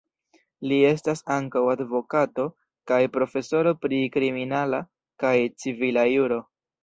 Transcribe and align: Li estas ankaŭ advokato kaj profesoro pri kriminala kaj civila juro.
Li 0.69 0.77
estas 0.91 1.19
ankaŭ 1.33 1.61
advokato 1.73 2.45
kaj 2.91 2.99
profesoro 3.19 3.75
pri 3.83 4.01
kriminala 4.17 4.79
kaj 5.25 5.35
civila 5.65 6.07
juro. 6.13 6.41